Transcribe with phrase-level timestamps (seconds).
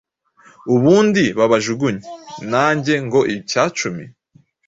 [0.75, 2.01] ubundi babajugunye!
[2.49, 4.05] Nange ngo “icyacumi”!